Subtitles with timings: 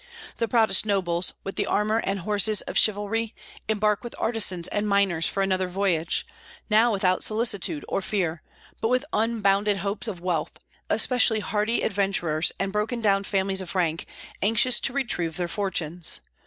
[0.37, 3.35] The proudest nobles, with the armor and horses of chivalry,
[3.69, 6.25] embark with artisans and miners for another voyage,
[6.71, 8.41] now without solicitude or fear,
[8.81, 10.57] but with unbounded hopes of wealth,
[10.89, 14.07] especially hardy adventurers and broken down families of rank
[14.41, 16.19] anxious to retrieve their fortunes.